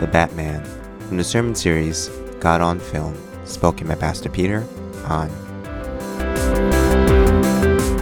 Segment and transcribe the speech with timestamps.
[0.00, 0.64] The Batman
[1.08, 2.08] from the sermon series
[2.40, 4.66] God on Film, spoken by Pastor Peter
[5.04, 5.30] Ahn.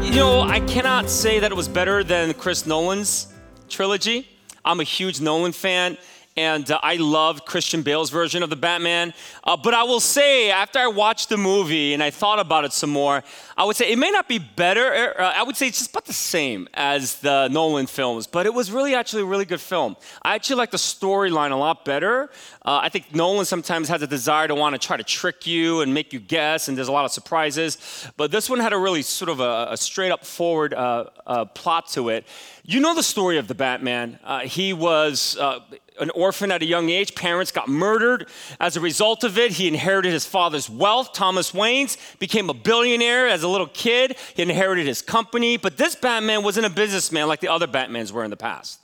[0.03, 3.29] You know, I cannot say that it was better than Chris Nolan's
[3.69, 4.27] trilogy.
[4.65, 5.97] I'm a huge Nolan fan
[6.37, 9.13] and uh, I loved Christian Bale's version of the Batman.
[9.43, 12.73] Uh, but I will say, after I watched the movie and I thought about it
[12.73, 13.23] some more,
[13.57, 15.15] I would say it may not be better.
[15.19, 18.55] Uh, I would say it's just about the same as the Nolan films, but it
[18.55, 19.97] was really actually a really good film.
[20.23, 22.31] I actually like the storyline a lot better.
[22.65, 25.81] Uh, I think Nolan sometimes has a desire to want to try to trick you
[25.81, 28.07] and make you guess, and there's a lot of surprises.
[28.17, 31.45] But this one had a really sort of a, a straight up forward uh, uh,
[31.47, 32.25] plot to it.
[32.63, 34.19] You know the story of the Batman.
[34.45, 35.37] he was
[36.01, 37.15] an orphan at a young age.
[37.15, 38.29] Parents got murdered.
[38.59, 41.13] As a result of it, he inherited his father's wealth.
[41.13, 44.17] Thomas Wayne's became a billionaire as a little kid.
[44.35, 45.57] He inherited his company.
[45.57, 48.81] But this Batman wasn't a businessman like the other Batmans were in the past.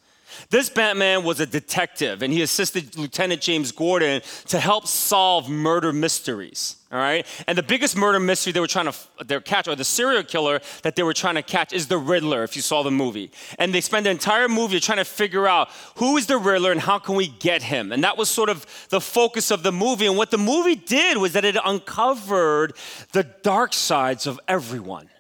[0.51, 5.93] This Batman was a detective, and he assisted Lieutenant James Gordon to help solve murder
[5.93, 6.77] mysteries.
[6.97, 8.91] All right, and the biggest murder mystery they were trying
[9.27, 12.43] to catch, or the serial killer that they were trying to catch, is the Riddler.
[12.43, 15.69] If you saw the movie, and they spend the entire movie trying to figure out
[15.97, 18.65] who is the Riddler and how can we get him, and that was sort of
[18.89, 20.07] the focus of the movie.
[20.07, 22.73] And what the movie did was that it uncovered
[23.13, 25.11] the dark sides of everyone.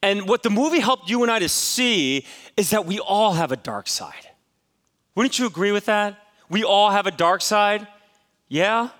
[0.00, 2.24] And what the movie helped you and I to see
[2.56, 4.28] is that we all have a dark side.
[5.16, 6.16] Wouldn't you agree with that?
[6.48, 7.88] We all have a dark side?
[8.46, 8.90] Yeah?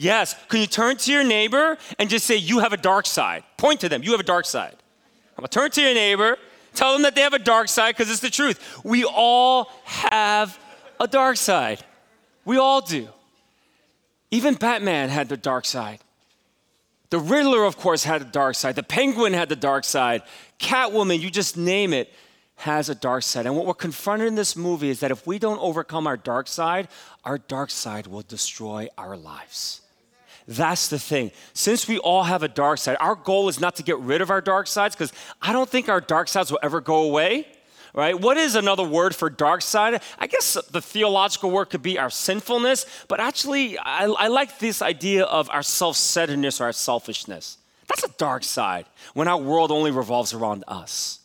[0.00, 0.34] Yes.
[0.48, 3.44] Can you turn to your neighbor and just say, You have a dark side?
[3.58, 4.74] Point to them, you have a dark side.
[5.36, 6.38] I'm gonna turn to your neighbor,
[6.74, 8.80] tell them that they have a dark side because it's the truth.
[8.82, 10.58] We all have
[10.98, 11.84] a dark side.
[12.46, 13.08] We all do.
[14.30, 15.98] Even Batman had the dark side.
[17.10, 18.76] The Riddler, of course, had a dark side.
[18.76, 20.22] The Penguin had the dark side.
[20.58, 22.10] Catwoman, you just name it,
[22.56, 23.44] has a dark side.
[23.44, 26.46] And what we're confronted in this movie is that if we don't overcome our dark
[26.46, 26.88] side,
[27.22, 29.79] our dark side will destroy our lives.
[30.50, 31.30] That's the thing.
[31.52, 34.30] Since we all have a dark side, our goal is not to get rid of
[34.30, 37.46] our dark sides because I don't think our dark sides will ever go away
[37.92, 38.20] right?
[38.20, 40.00] What is another word for dark side?
[40.16, 44.80] I guess the theological word could be our sinfulness, but actually, I, I like this
[44.80, 47.58] idea of our self centeredness or our selfishness.
[47.88, 51.18] That's a dark side when our world only revolves around us.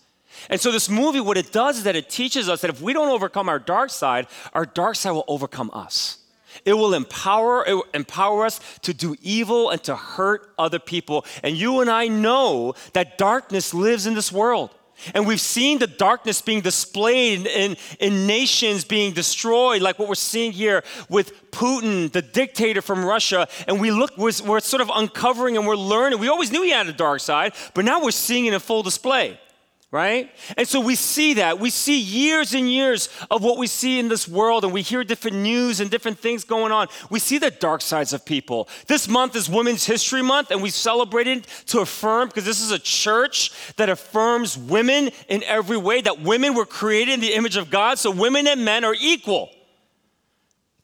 [0.50, 2.94] And so, this movie, what it does is that it teaches us that if we
[2.94, 6.25] don't overcome our dark side, our dark side will overcome us.
[6.66, 11.24] It will empower, it will empower us to do evil and to hurt other people.
[11.44, 14.72] And you and I know that darkness lives in this world.
[15.14, 20.16] And we've seen the darkness being displayed in, in nations being destroyed, like what we're
[20.16, 23.47] seeing here with Putin, the dictator from Russia.
[23.68, 26.20] And we look, we're, we're sort of uncovering and we're learning.
[26.20, 28.84] We always knew he had a dark side, but now we're seeing it in full
[28.84, 29.38] display
[29.91, 30.29] right?
[30.57, 31.59] And so we see that.
[31.59, 35.03] We see years and years of what we see in this world, and we hear
[35.03, 36.88] different news and different things going on.
[37.09, 38.68] We see the dark sides of people.
[38.88, 42.79] This month is Women's History Month, and we celebrated to affirm, because this is a
[42.79, 47.69] church that affirms women in every way, that women were created in the image of
[47.69, 49.50] God, so women and men are equal.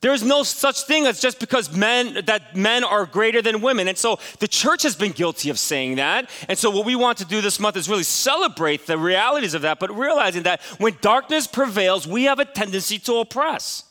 [0.01, 3.87] There is no such thing as just because men that men are greater than women.
[3.87, 6.27] And so the church has been guilty of saying that.
[6.49, 9.61] And so what we want to do this month is really celebrate the realities of
[9.61, 13.83] that, but realizing that when darkness prevails, we have a tendency to oppress.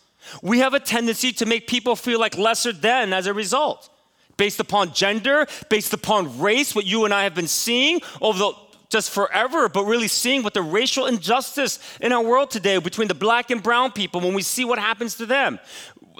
[0.43, 3.89] We have a tendency to make people feel like lesser than as a result.
[4.37, 8.53] Based upon gender, based upon race, what you and I have been seeing over the
[8.89, 13.15] just forever, but really seeing what the racial injustice in our world today between the
[13.15, 15.61] black and brown people when we see what happens to them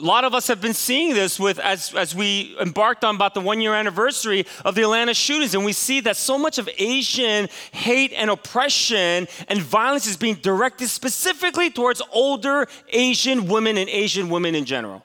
[0.01, 3.35] a lot of us have been seeing this with as, as we embarked on about
[3.35, 6.69] the one year anniversary of the Atlanta shootings, and we see that so much of
[6.79, 13.91] Asian hate and oppression and violence is being directed specifically towards older Asian women and
[13.91, 15.05] Asian women in general.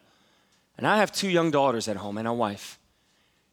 [0.77, 2.79] And I have two young daughters at home and a wife.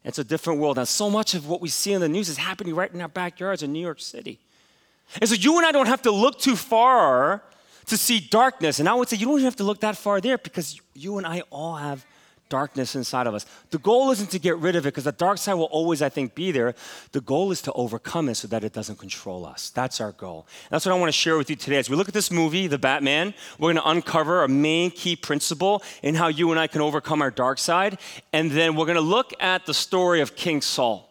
[0.05, 0.77] It's a different world.
[0.77, 3.07] Now, so much of what we see in the news is happening right in our
[3.07, 4.39] backyards in New York City.
[5.19, 7.43] And so you and I don't have to look too far
[7.87, 8.79] to see darkness.
[8.79, 11.17] And I would say you don't even have to look that far there because you
[11.17, 12.05] and I all have
[12.49, 13.47] darkness inside of us.
[13.71, 16.09] The goal isn't to get rid of it because the dark side will always, I
[16.09, 16.75] think, be there.
[17.11, 19.71] The goal is to overcome it so that it doesn't control us.
[19.71, 20.45] That's our goal.
[20.69, 21.77] that's what I want to share with you today.
[21.77, 25.15] As we look at this movie, The Batman, we're going to uncover a main key
[25.15, 27.97] principle in how you and I can overcome our dark side.
[28.31, 31.09] And then we're going to look at the story of King Saul.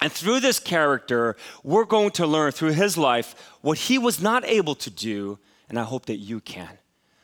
[0.00, 4.44] And through this character, we're going to learn through his life what he was not
[4.44, 6.78] able to do and I hope that you can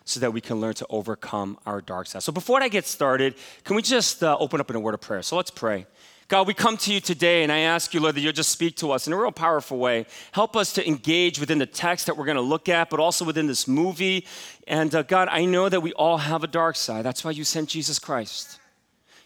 [0.04, 2.22] so that we can learn to overcome our dark side.
[2.22, 3.34] So before I get started,
[3.64, 5.22] can we just uh, open up in a word of prayer?
[5.22, 5.86] So let's pray.
[6.28, 8.76] God, we come to you today and I ask you, Lord, that you'll just speak
[8.76, 10.06] to us in a real powerful way.
[10.32, 13.24] Help us to engage within the text that we're going to look at, but also
[13.24, 14.26] within this movie.
[14.66, 17.04] And uh, God, I know that we all have a dark side.
[17.04, 18.58] That's why you sent Jesus Christ.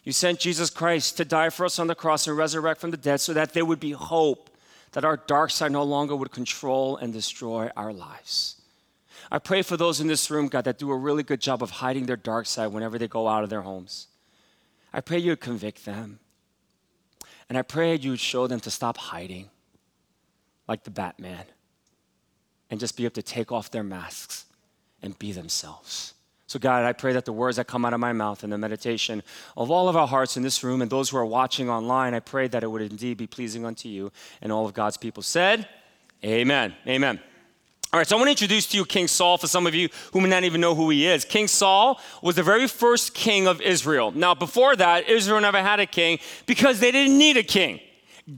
[0.03, 2.97] You sent Jesus Christ to die for us on the cross and resurrect from the
[2.97, 4.51] dead so that there would be hope,
[4.93, 8.56] that our dark side no longer would control and destroy our lives.
[9.31, 11.71] I pray for those in this room, God, that do a really good job of
[11.71, 14.09] hiding their dark side whenever they go out of their homes.
[14.93, 16.21] I pray you would convict them.
[17.49, 19.51] And I pray you would show them to stop hiding
[20.67, 21.45] like the Batman
[22.71, 24.47] and just be able to take off their masks
[25.03, 26.15] and be themselves.
[26.49, 28.59] So, God, I pray that the words that come out of my mouth and the
[28.59, 29.23] meditation
[29.57, 32.21] of all of our hearts in this room and those who are watching online, I
[32.21, 34.13] pray that it would indeed be pleasing unto you.
[34.41, 35.69] And all of God's people said,
[36.25, 36.75] Amen.
[36.87, 37.21] Amen.
[37.97, 39.89] All right, so I want to introduce to you King Saul for some of you
[40.13, 41.25] who may not even know who he is.
[41.25, 44.11] King Saul was the very first king of Israel.
[44.11, 47.81] Now, before that, Israel never had a king because they didn't need a king.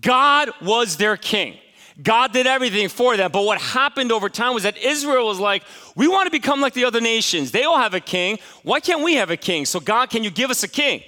[0.00, 1.58] God was their king.
[2.00, 3.32] God did everything for them.
[3.32, 5.64] But what happened over time was that Israel was like,
[5.96, 7.50] we want to become like the other nations.
[7.50, 8.38] They all have a king.
[8.62, 9.66] Why can't we have a king?
[9.66, 11.02] So, God, can you give us a king?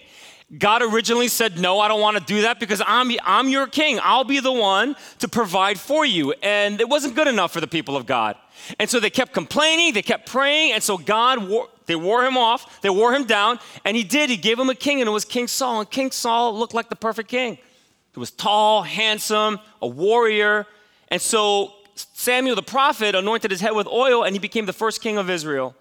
[0.59, 4.01] God originally said, No, I don't want to do that because I'm, I'm your king.
[4.03, 6.35] I'll be the one to provide for you.
[6.43, 8.37] And it wasn't good enough for the people of God.
[8.79, 12.37] And so they kept complaining, they kept praying, and so God, wore, they wore him
[12.37, 14.29] off, they wore him down, and he did.
[14.29, 15.81] He gave him a king, and it was King Saul.
[15.81, 17.59] And King Saul looked like the perfect king.
[18.13, 20.67] He was tall, handsome, a warrior,
[21.09, 25.01] and so Samuel the prophet anointed his head with oil and he became the first
[25.01, 25.75] king of Israel.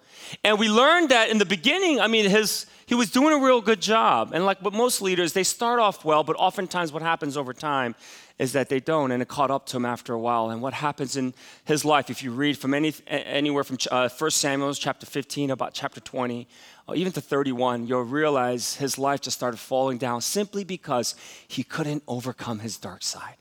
[0.44, 3.60] And we learned that in the beginning, I mean, his, he was doing a real
[3.60, 4.32] good job.
[4.34, 7.94] And like but most leaders, they start off well, but oftentimes what happens over time
[8.36, 10.50] is that they don't, and it caught up to him after a while.
[10.50, 11.32] And what happens in
[11.64, 15.72] his life, if you read from any, anywhere from uh, 1 Samuel chapter 15, about
[15.72, 16.48] chapter 20,
[16.88, 21.14] or even to 31, you'll realize his life just started falling down simply because
[21.46, 23.36] he couldn't overcome his dark side.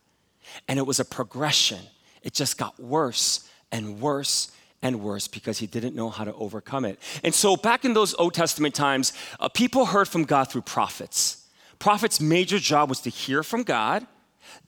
[0.68, 1.82] And it was a progression.
[2.22, 6.86] It just got worse and worse and worse because he didn't know how to overcome
[6.86, 7.00] it.
[7.24, 11.48] And so, back in those Old Testament times, uh, people heard from God through prophets.
[11.80, 14.06] Prophets' major job was to hear from God,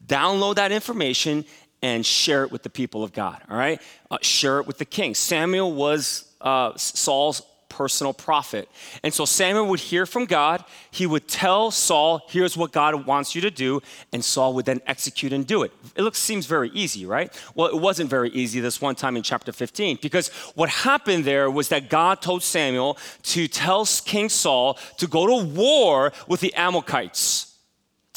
[0.06, 1.44] download that information,
[1.82, 3.80] and share it with the people of God, all right?
[4.10, 5.14] Uh, share it with the king.
[5.14, 7.42] Samuel was uh, Saul's
[7.72, 8.68] personal prophet.
[9.02, 10.62] And so Samuel would hear from God.
[10.90, 13.80] He would tell Saul, here's what God wants you to do.
[14.12, 15.72] And Saul would then execute and do it.
[15.96, 17.32] It looks, seems very easy, right?
[17.54, 21.50] Well, it wasn't very easy this one time in chapter 15 because what happened there
[21.50, 26.54] was that God told Samuel to tell King Saul to go to war with the
[26.54, 27.51] Amalekites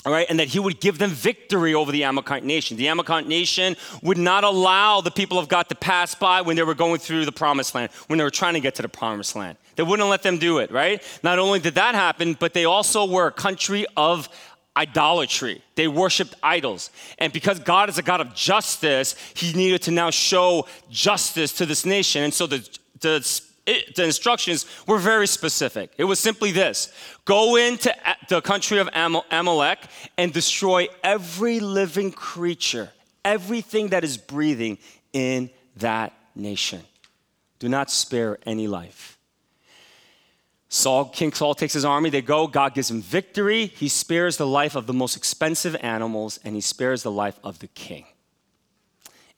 [0.05, 2.77] all right, and that he would give them victory over the Amalekite nation.
[2.77, 6.63] The Amalekite nation would not allow the people of God to pass by when they
[6.63, 9.35] were going through the promised land, when they were trying to get to the promised
[9.35, 9.57] land.
[9.75, 11.01] They wouldn't let them do it, right?
[11.23, 14.29] Not only did that happen, but they also were a country of
[14.77, 15.63] idolatry.
[15.75, 16.91] They worshiped idols.
[17.17, 21.65] And because God is a God of justice, he needed to now show justice to
[21.65, 22.23] this nation.
[22.23, 22.67] And so the,
[22.99, 25.91] the it, the instructions were very specific.
[25.97, 26.93] It was simply this
[27.25, 27.93] go into
[28.29, 29.79] the country of Amalek
[30.17, 32.91] and destroy every living creature,
[33.23, 34.77] everything that is breathing
[35.13, 36.81] in that nation.
[37.59, 39.17] Do not spare any life.
[40.67, 43.67] Saul, King Saul takes his army, they go, God gives him victory.
[43.67, 47.59] He spares the life of the most expensive animals, and he spares the life of
[47.59, 48.05] the king.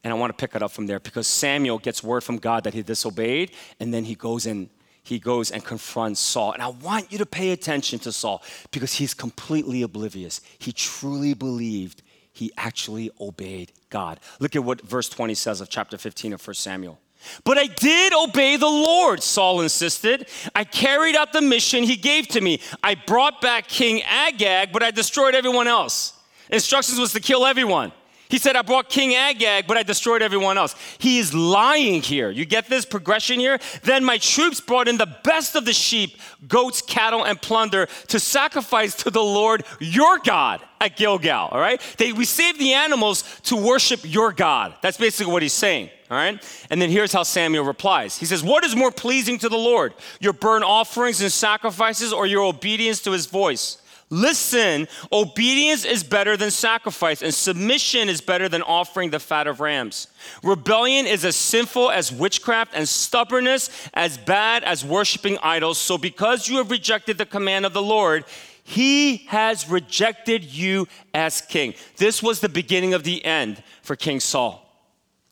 [0.03, 2.63] And I want to pick it up from there because Samuel gets word from God
[2.63, 4.69] that he disobeyed, and then he goes and
[5.03, 6.51] he goes and confronts Saul.
[6.51, 10.41] And I want you to pay attention to Saul because he's completely oblivious.
[10.59, 14.19] He truly believed he actually obeyed God.
[14.39, 16.99] Look at what verse 20 says of chapter 15 of 1 Samuel.
[17.43, 20.27] But I did obey the Lord, Saul insisted.
[20.53, 22.61] I carried out the mission he gave to me.
[22.83, 26.13] I brought back King Agag, but I destroyed everyone else.
[26.51, 27.91] Instructions was to kill everyone.
[28.29, 30.75] He said, I brought King Agag, but I destroyed everyone else.
[30.97, 32.29] He is lying here.
[32.29, 33.59] You get this progression here?
[33.83, 36.17] Then my troops brought in the best of the sheep,
[36.47, 41.47] goats, cattle, and plunder to sacrifice to the Lord your God at Gilgal.
[41.49, 41.81] All right?
[41.97, 44.75] They, we saved the animals to worship your God.
[44.81, 45.89] That's basically what he's saying.
[46.11, 46.41] All right?
[46.69, 49.93] And then here's how Samuel replies He says, What is more pleasing to the Lord,
[50.19, 53.81] your burnt offerings and sacrifices, or your obedience to his voice?
[54.09, 59.59] Listen, obedience is better than sacrifice, and submission is better than offering the fat of
[59.59, 60.07] rams.
[60.43, 65.77] Rebellion is as sinful as witchcraft, and stubbornness as bad as worshiping idols.
[65.77, 68.23] So, because you have rejected the command of the Lord,
[68.63, 71.73] he has rejected you as king.
[71.97, 74.66] This was the beginning of the end for King Saul.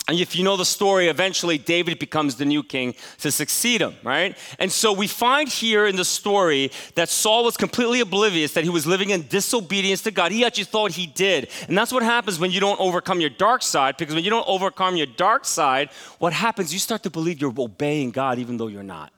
[0.07, 3.95] And if you know the story, eventually David becomes the new king to succeed him,
[4.03, 4.37] right?
[4.59, 8.69] And so we find here in the story that Saul was completely oblivious that he
[8.69, 10.31] was living in disobedience to God.
[10.31, 11.49] He actually thought he did.
[11.67, 14.47] And that's what happens when you don't overcome your dark side, because when you don't
[14.47, 16.71] overcome your dark side, what happens?
[16.71, 19.11] You start to believe you're obeying God even though you're not.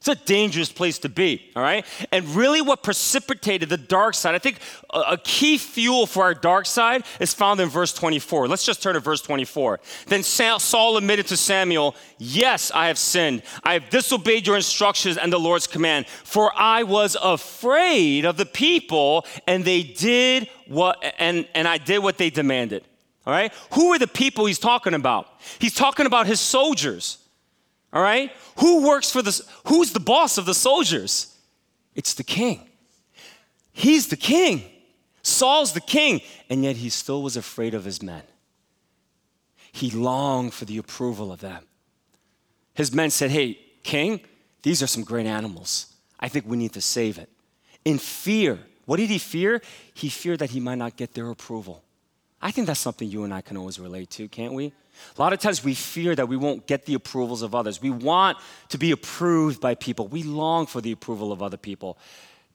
[0.00, 1.84] It's a dangerous place to be, all right?
[2.10, 6.64] And really, what precipitated the dark side, I think a key fuel for our dark
[6.64, 8.48] side is found in verse 24.
[8.48, 9.78] Let's just turn to verse 24.
[10.06, 13.42] Then Saul admitted to Samuel, Yes, I have sinned.
[13.62, 18.46] I have disobeyed your instructions and the Lord's command, for I was afraid of the
[18.46, 22.84] people, and they did what, and, and I did what they demanded.
[23.26, 23.52] All right?
[23.74, 25.28] Who are the people he's talking about?
[25.58, 27.18] He's talking about his soldiers.
[27.92, 28.32] All right?
[28.58, 31.36] Who works for the who's the boss of the soldiers?
[31.94, 32.68] It's the king.
[33.72, 34.64] He's the king.
[35.22, 38.22] Saul's the king, and yet he still was afraid of his men.
[39.72, 41.64] He longed for the approval of them.
[42.74, 44.20] His men said, Hey, king,
[44.62, 45.92] these are some great animals.
[46.18, 47.28] I think we need to save it.
[47.84, 49.62] In fear, what did he fear?
[49.94, 51.82] He feared that he might not get their approval.
[52.42, 54.72] I think that's something you and I can always relate to, can't we?
[55.16, 57.80] A lot of times we fear that we won't get the approvals of others.
[57.82, 58.38] We want
[58.68, 60.08] to be approved by people.
[60.08, 61.98] We long for the approval of other people.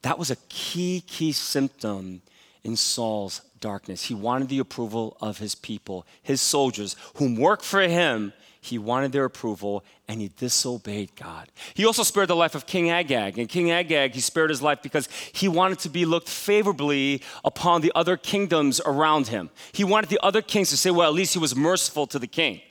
[0.02, 2.22] That was a key, key symptom
[2.64, 4.04] in Saul's darkness.
[4.04, 8.34] He wanted the approval of his people, his soldiers, whom worked for him
[8.66, 11.52] he wanted their approval and he disobeyed God.
[11.74, 13.38] He also spared the life of King Agag.
[13.38, 17.82] And King Agag, he spared his life because he wanted to be looked favorably upon
[17.82, 19.50] the other kingdoms around him.
[19.72, 22.28] He wanted the other kings to say, well, at least he was merciful to the
[22.28, 22.62] king.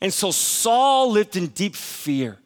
[0.00, 2.38] And so Saul lived in deep fear.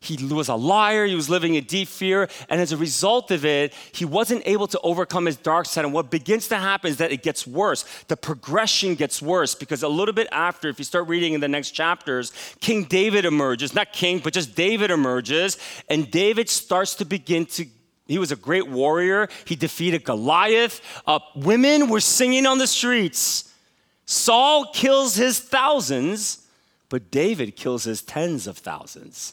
[0.00, 1.06] He was a liar.
[1.06, 2.28] He was living in deep fear.
[2.48, 5.84] And as a result of it, he wasn't able to overcome his dark side.
[5.84, 7.84] And what begins to happen is that it gets worse.
[8.08, 11.48] The progression gets worse because a little bit after, if you start reading in the
[11.48, 13.74] next chapters, King David emerges.
[13.74, 15.58] Not king, but just David emerges.
[15.88, 17.66] And David starts to begin to
[18.08, 19.28] he was a great warrior.
[19.46, 20.80] He defeated Goliath.
[21.08, 23.52] Uh, women were singing on the streets.
[24.04, 26.46] Saul kills his thousands,
[26.88, 29.32] but David kills his tens of thousands.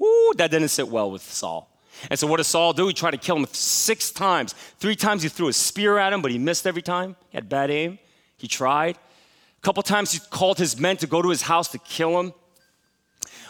[0.00, 1.70] Ooh, that didn't sit well with Saul.
[2.10, 2.88] And so what does Saul do?
[2.88, 4.54] He tried to kill him six times.
[4.78, 7.16] Three times he threw a spear at him, but he missed every time.
[7.30, 7.98] He had bad aim.
[8.36, 8.96] He tried.
[8.96, 12.32] A couple times he called his men to go to his house to kill him.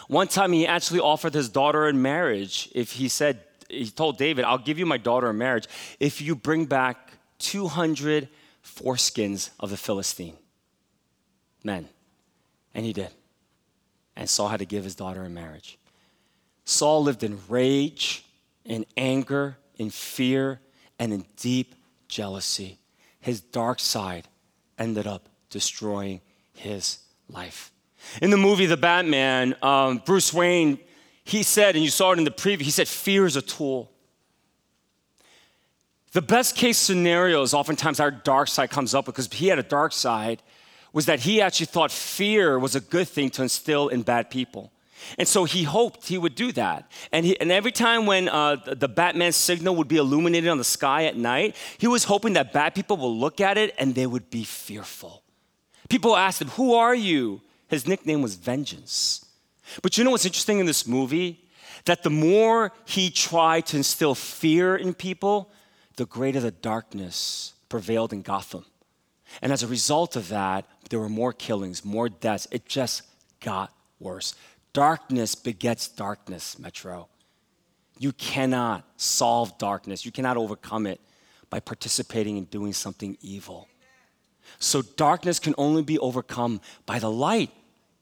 [0.07, 4.45] One time he actually offered his daughter in marriage if he said, he told David,
[4.45, 5.67] I'll give you my daughter in marriage
[5.99, 8.29] if you bring back 200
[8.63, 10.37] foreskins of the Philistine
[11.63, 11.89] men.
[12.73, 13.09] And he did.
[14.15, 15.77] And Saul had to give his daughter in marriage.
[16.65, 18.25] Saul lived in rage,
[18.65, 20.59] in anger, in fear,
[20.99, 21.75] and in deep
[22.07, 22.79] jealousy.
[23.19, 24.27] His dark side
[24.77, 26.21] ended up destroying
[26.53, 27.71] his life.
[28.21, 30.79] In the movie The Batman, um, Bruce Wayne,
[31.23, 33.91] he said, and you saw it in the preview, he said, fear is a tool.
[36.11, 39.63] The best case scenario is oftentimes our dark side comes up because he had a
[39.63, 40.41] dark side,
[40.93, 44.71] was that he actually thought fear was a good thing to instill in bad people.
[45.17, 46.91] And so he hoped he would do that.
[47.11, 50.63] And, he, and every time when uh, the, Batman signal would be illuminated on the
[50.63, 54.07] sky at night, he was hoping that bad people would look at it and they
[54.07, 55.23] would be fearful.
[55.89, 57.41] People asked him, Who are you?
[57.67, 59.25] His nickname was Vengeance.
[59.81, 61.41] But you know what's interesting in this movie?
[61.85, 65.51] That the more he tried to instill fear in people,
[65.97, 68.65] the greater the darkness prevailed in Gotham.
[69.41, 72.47] And as a result of that, there were more killings, more deaths.
[72.51, 73.03] It just
[73.39, 74.35] got worse.
[74.75, 77.07] Darkness begets darkness, Metro.
[77.97, 80.99] You cannot solve darkness, you cannot overcome it
[81.49, 83.69] by participating in doing something evil.
[84.59, 87.51] So darkness can only be overcome by the light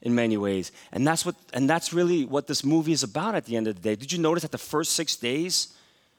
[0.01, 0.71] in many ways.
[0.91, 3.75] And that's what and that's really what this movie is about at the end of
[3.75, 3.95] the day.
[3.95, 5.75] Did you notice that the first 6 days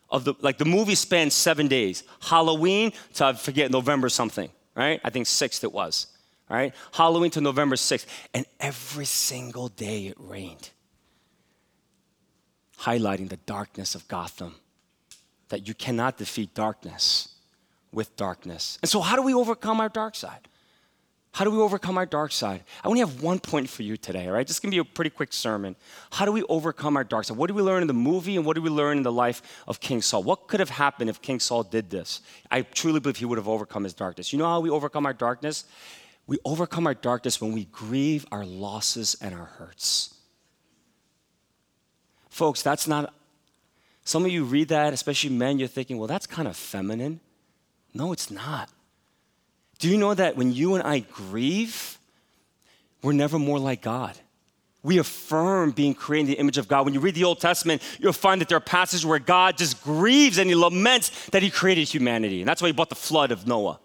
[0.08, 2.04] of the like the movie spans 7 days.
[2.20, 5.00] Halloween to I forget November something, right?
[5.02, 6.06] I think 6th it was
[6.48, 6.74] right?
[6.92, 8.06] Halloween to November 6th.
[8.32, 10.70] And every single day it rained,
[12.80, 14.56] highlighting the darkness of Gotham,
[15.48, 17.28] that you cannot defeat darkness
[17.92, 18.78] with darkness.
[18.82, 20.48] And so, how do we overcome our dark side?
[21.34, 22.62] How do we overcome our dark side?
[22.84, 24.46] I only have one point for you today, all right?
[24.46, 25.74] This is gonna be a pretty quick sermon.
[26.12, 27.36] How do we overcome our dark side?
[27.36, 29.42] What do we learn in the movie and what do we learn in the life
[29.66, 30.22] of King Saul?
[30.22, 32.20] What could have happened if King Saul did this?
[32.52, 34.32] I truly believe he would have overcome his darkness.
[34.32, 35.64] You know how we overcome our darkness?
[36.26, 40.14] We overcome our darkness when we grieve our losses and our hurts.
[42.30, 43.12] Folks, that's not,
[44.04, 47.20] some of you read that, especially men, you're thinking, well, that's kind of feminine.
[47.92, 48.70] No, it's not.
[49.78, 51.98] Do you know that when you and I grieve,
[53.02, 54.16] we're never more like God.
[54.82, 56.84] We affirm being created in the image of God.
[56.84, 59.82] When you read the Old Testament, you'll find that there are passages where God just
[59.82, 62.40] grieves and he laments that he created humanity.
[62.40, 63.78] And that's why he brought the flood of Noah.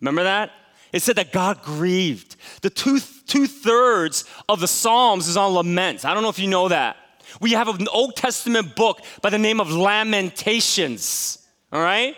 [0.00, 0.50] Remember that?
[0.94, 2.36] It said that God grieved.
[2.62, 6.04] The two, two thirds of the Psalms is on laments.
[6.04, 6.96] I don't know if you know that.
[7.40, 11.44] We have an Old Testament book by the name of Lamentations.
[11.72, 12.14] All right?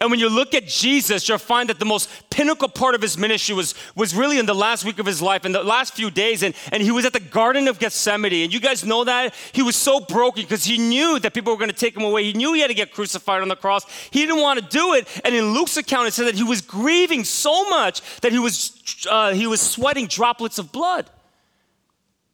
[0.00, 3.18] And when you look at Jesus, you'll find that the most pinnacle part of his
[3.18, 6.10] ministry was, was really in the last week of his life, in the last few
[6.10, 6.42] days.
[6.42, 8.44] And, and he was at the Garden of Gethsemane.
[8.44, 9.34] And you guys know that?
[9.52, 12.24] He was so broken because he knew that people were going to take him away.
[12.24, 13.84] He knew he had to get crucified on the cross.
[14.10, 15.08] He didn't want to do it.
[15.24, 19.06] And in Luke's account, it said that he was grieving so much that he was,
[19.10, 21.10] uh, he was sweating droplets of blood.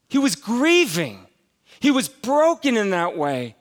[0.08, 1.26] He was grieving.
[1.80, 3.56] He was broken in that way.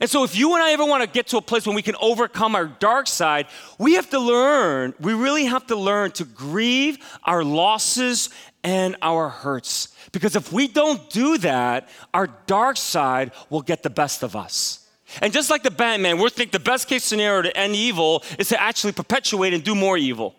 [0.00, 1.82] And so, if you and I ever want to get to a place when we
[1.82, 3.46] can overcome our dark side,
[3.78, 8.30] we have to learn, we really have to learn to grieve our losses
[8.64, 9.94] and our hurts.
[10.12, 14.86] Because if we don't do that, our dark side will get the best of us.
[15.20, 18.48] And just like the Batman, we think the best case scenario to end evil is
[18.48, 20.34] to actually perpetuate and do more evil.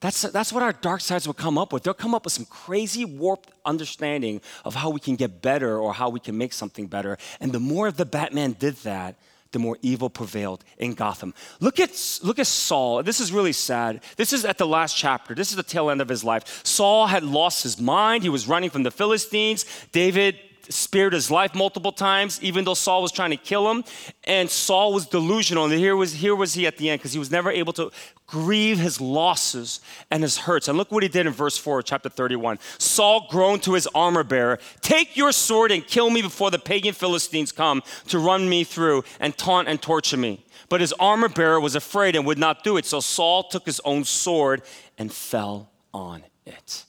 [0.00, 1.82] That's, that's what our dark sides will come up with.
[1.82, 5.92] They'll come up with some crazy warped understanding of how we can get better or
[5.92, 7.18] how we can make something better.
[7.38, 9.16] And the more the Batman did that,
[9.52, 11.34] the more evil prevailed in Gotham.
[11.58, 11.90] Look at,
[12.22, 13.02] look at Saul.
[13.02, 14.00] This is really sad.
[14.16, 15.34] This is at the last chapter.
[15.34, 16.64] This is the tail end of his life.
[16.64, 18.22] Saul had lost his mind.
[18.22, 19.66] He was running from the Philistines.
[19.92, 20.38] David
[20.70, 23.84] spared his life multiple times, even though Saul was trying to kill him.
[24.24, 25.64] And Saul was delusional.
[25.64, 27.90] And here was, here was he at the end because he was never able to
[28.26, 30.68] grieve his losses and his hurts.
[30.68, 32.58] And look what he did in verse 4, chapter 31.
[32.78, 36.94] Saul groaned to his armor bearer Take your sword and kill me before the pagan
[36.94, 40.44] Philistines come to run me through and taunt and torture me.
[40.68, 42.86] But his armor bearer was afraid and would not do it.
[42.86, 44.62] So Saul took his own sword
[44.96, 46.84] and fell on it.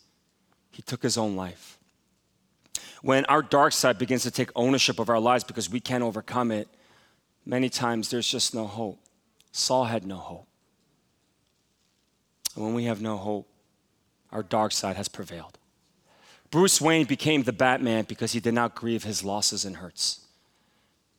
[0.69, 1.70] He took his own life
[3.01, 6.51] when our dark side begins to take ownership of our lives because we can't overcome
[6.51, 6.67] it,
[7.45, 8.99] many times there's just no hope.
[9.51, 10.47] Saul had no hope.
[12.55, 13.47] And when we have no hope,
[14.31, 15.57] our dark side has prevailed.
[16.51, 20.25] Bruce Wayne became the Batman because he did not grieve his losses and hurts.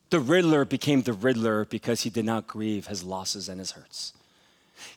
[0.09, 4.13] The Riddler became the Riddler because he did not grieve his losses and his hurts.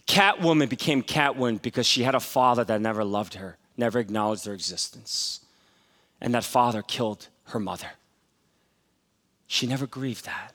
[0.06, 4.52] Catwoman became Catwoman because she had a father that never loved her, never acknowledged her
[4.52, 5.40] existence
[6.20, 7.90] and that father killed her mother.
[9.46, 10.52] She never grieved that.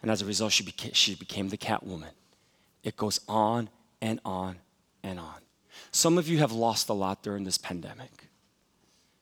[0.00, 2.14] And as a result, she became, she became the Catwoman.
[2.82, 4.56] It goes on and on
[5.02, 5.40] and on.
[5.90, 8.28] Some of you have lost a lot during this pandemic.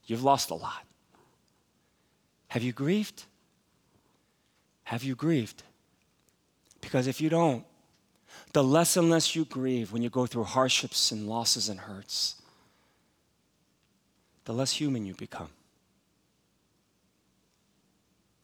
[0.06, 0.84] You've lost a lot.
[2.48, 3.24] Have you grieved?
[4.84, 5.62] Have you grieved?
[6.80, 7.64] Because if you don't,
[8.52, 12.36] the less and less you grieve when you go through hardships and losses and hurts,
[14.50, 15.50] the less human you become.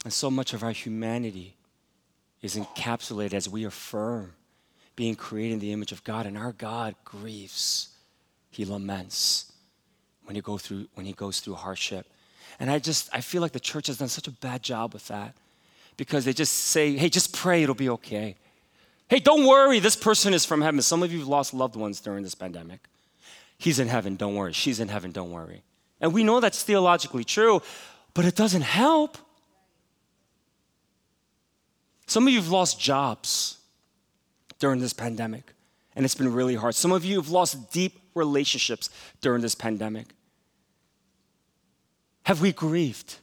[0.05, 1.57] And so much of our humanity
[2.42, 4.35] is encapsulated as we affirm
[4.95, 7.88] being created in the image of God, and our God grieves.
[8.53, 9.51] He laments
[10.27, 12.07] when he, go through, when he goes through hardship.
[12.61, 15.09] And I just, I feel like the church has done such a bad job with
[15.09, 15.35] that
[15.97, 18.37] because they just say, hey, just pray, it'll be okay.
[19.09, 20.81] Hey, don't worry, this person is from heaven.
[20.83, 22.79] Some of you have lost loved ones during this pandemic.
[23.59, 24.53] He's in heaven, don't worry.
[24.53, 25.64] She's in heaven, don't worry.
[26.01, 27.63] And we know that's theologically true,
[28.15, 29.19] but it doesn't help.
[32.07, 33.59] Some of you have lost jobs
[34.59, 35.53] during this pandemic,
[35.95, 36.75] and it's been really hard.
[36.75, 40.07] Some of you have lost deep relationships during this pandemic.
[42.25, 43.17] Have we grieved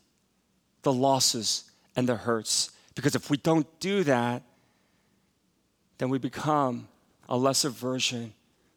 [0.83, 2.71] the losses and the hurts?
[2.95, 4.43] Because if we don't do that,
[5.97, 6.87] then we become
[7.29, 8.33] a lesser version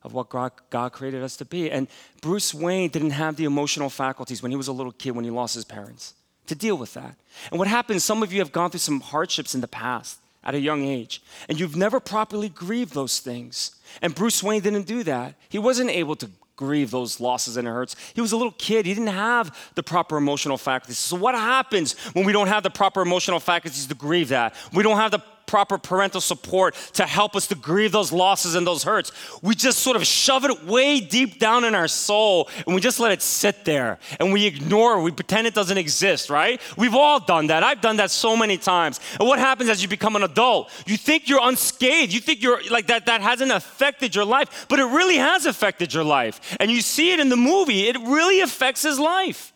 [0.07, 1.69] of what God, God created us to be.
[1.71, 1.89] And
[2.23, 5.31] Bruce Wayne didn't have the emotional faculties when he was a little kid, when he
[5.31, 6.15] lost his parents,
[6.47, 7.17] to deal with that.
[7.51, 10.55] And what happens, some of you have gone through some hardships in the past at
[10.55, 13.75] a young age, and you've never properly grieved those things.
[14.01, 15.35] And Bruce Wayne didn't do that.
[15.49, 17.97] He wasn't able to grieve those losses and hurts.
[18.15, 18.87] He was a little kid.
[18.87, 20.99] He didn't have the proper emotional faculties.
[20.99, 24.55] So, what happens when we don't have the proper emotional faculties to grieve that?
[24.73, 28.67] We don't have the proper parental support to help us to grieve those losses and
[28.67, 29.13] those hurts.
[29.43, 33.01] We just sort of shove it way deep down in our soul and we just
[33.01, 35.03] let it sit there and we ignore it.
[35.03, 36.61] We pretend it doesn't exist, right?
[36.77, 37.63] We've all done that.
[37.63, 39.01] I've done that so many times.
[39.19, 40.71] And what happens as you become an adult?
[40.87, 42.13] You think you're unscathed.
[42.13, 45.95] You think you're like that, that hasn't affected your life, but it really has affected
[45.95, 46.57] your life.
[46.61, 49.53] And you see it in the movie, it really affects his life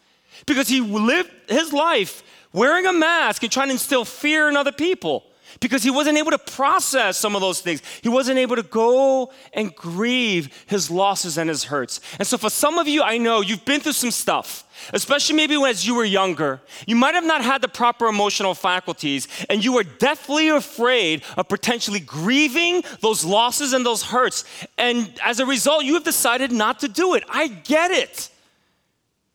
[0.47, 2.23] because he lived his life
[2.53, 5.25] wearing a mask and trying to instill fear in other people.
[5.61, 7.83] Because he wasn't able to process some of those things.
[8.03, 12.01] He wasn't able to go and grieve his losses and his hurts.
[12.19, 15.63] And so, for some of you, I know you've been through some stuff, especially maybe
[15.63, 16.63] as you were younger.
[16.87, 21.49] You might have not had the proper emotional faculties, and you were deathly afraid of
[21.49, 24.45] potentially grieving those losses and those hurts.
[24.79, 27.25] And as a result, you have decided not to do it.
[27.29, 28.31] I get it.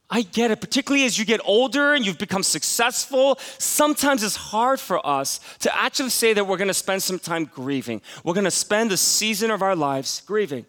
[0.09, 3.39] I get it, particularly as you get older and you've become successful.
[3.57, 7.45] Sometimes it's hard for us to actually say that we're going to spend some time
[7.45, 8.01] grieving.
[8.23, 10.65] We're going to spend a season of our lives grieving.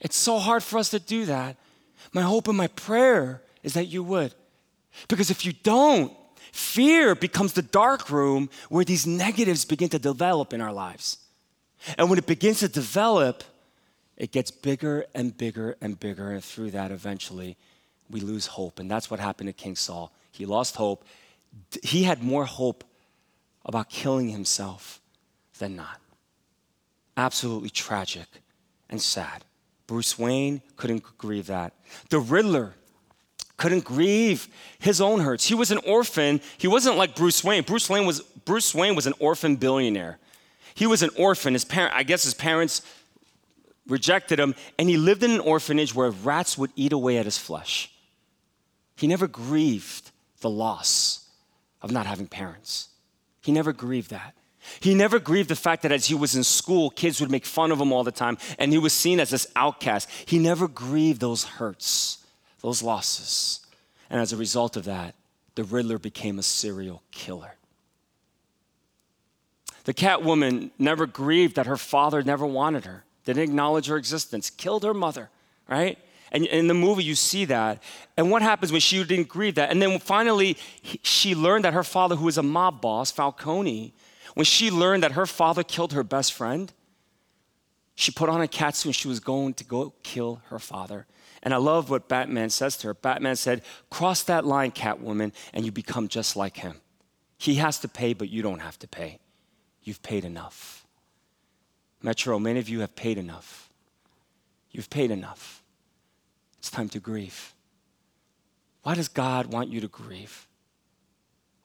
[0.00, 1.56] It's so hard for us to do that.
[2.12, 4.34] My hope and my prayer is that you would.
[5.08, 6.12] Because if you don't,
[6.52, 11.18] fear becomes the dark room where these negatives begin to develop in our lives.
[11.96, 13.42] And when it begins to develop,
[14.16, 16.30] it gets bigger and bigger and bigger.
[16.30, 17.56] And through that, eventually,
[18.10, 18.78] we lose hope.
[18.78, 20.12] And that's what happened to King Saul.
[20.32, 21.04] He lost hope.
[21.82, 22.84] He had more hope
[23.64, 25.00] about killing himself
[25.58, 26.00] than not.
[27.16, 28.26] Absolutely tragic
[28.88, 29.44] and sad.
[29.86, 31.72] Bruce Wayne couldn't grieve that.
[32.10, 32.74] The Riddler
[33.56, 35.46] couldn't grieve his own hurts.
[35.46, 36.40] He was an orphan.
[36.58, 37.62] He wasn't like Bruce Wayne.
[37.62, 40.18] Bruce Wayne was Bruce Wayne was an orphan billionaire.
[40.74, 41.54] He was an orphan.
[41.54, 42.82] His parent, I guess his parents
[43.88, 47.38] rejected him, and he lived in an orphanage where rats would eat away at his
[47.38, 47.90] flesh.
[48.96, 51.28] He never grieved the loss
[51.82, 52.88] of not having parents.
[53.42, 54.34] He never grieved that.
[54.80, 57.70] He never grieved the fact that as he was in school, kids would make fun
[57.70, 60.08] of him all the time and he was seen as this outcast.
[60.26, 62.24] He never grieved those hurts,
[62.62, 63.60] those losses.
[64.10, 65.14] And as a result of that,
[65.54, 67.54] the Riddler became a serial killer.
[69.84, 74.82] The Catwoman never grieved that her father never wanted her, didn't acknowledge her existence, killed
[74.82, 75.30] her mother,
[75.68, 75.96] right?
[76.32, 77.82] And in the movie, you see that.
[78.16, 79.70] And what happens when she didn't grieve that?
[79.70, 80.56] And then finally,
[81.02, 83.94] she learned that her father, who was a mob boss, Falcone,
[84.34, 86.72] when she learned that her father killed her best friend,
[87.94, 91.06] she put on a catsuit and she was going to go kill her father.
[91.42, 92.94] And I love what Batman says to her.
[92.94, 96.80] Batman said, Cross that line, Catwoman, and you become just like him.
[97.38, 99.20] He has to pay, but you don't have to pay.
[99.82, 100.86] You've paid enough.
[102.02, 103.70] Metro, many of you have paid enough.
[104.70, 105.55] You've paid enough.
[106.66, 107.54] It's time to grieve.
[108.82, 110.48] Why does God want you to grieve?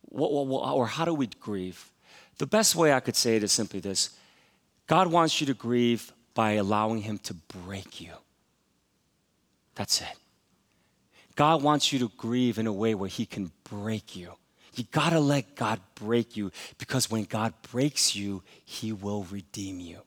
[0.03, 1.91] What, what, what, Or how do we grieve?
[2.37, 4.11] The best way I could say it is simply this
[4.85, 8.13] God wants you to grieve by allowing Him to break you.
[9.73, 10.17] That's it.
[11.35, 14.33] God wants you to grieve in a way where He can break you.
[14.75, 20.01] You gotta let God break you because when God breaks you, He will redeem you.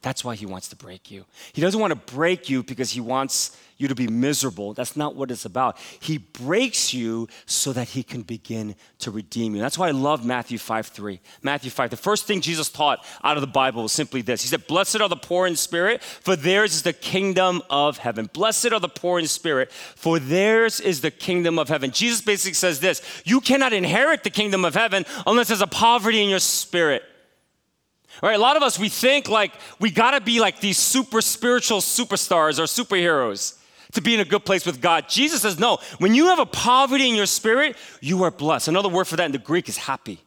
[0.00, 1.24] That's why he wants to break you.
[1.52, 4.74] He doesn't want to break you because he wants you to be miserable.
[4.74, 5.78] That's not what it's about.
[6.00, 9.60] He breaks you so that he can begin to redeem you.
[9.60, 11.20] That's why I love Matthew 5 3.
[11.42, 11.90] Matthew 5.
[11.90, 15.00] The first thing Jesus taught out of the Bible was simply this He said, Blessed
[15.00, 18.28] are the poor in spirit, for theirs is the kingdom of heaven.
[18.32, 21.90] Blessed are the poor in spirit, for theirs is the kingdom of heaven.
[21.90, 26.22] Jesus basically says this You cannot inherit the kingdom of heaven unless there's a poverty
[26.22, 27.02] in your spirit.
[28.22, 28.36] Right?
[28.36, 32.58] A lot of us, we think like we gotta be like these super spiritual superstars
[32.58, 33.58] or superheroes
[33.92, 35.08] to be in a good place with God.
[35.08, 38.68] Jesus says, no, when you have a poverty in your spirit, you are blessed.
[38.68, 40.20] Another word for that in the Greek is happy